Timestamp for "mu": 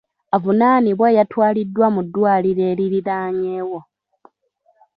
1.95-2.01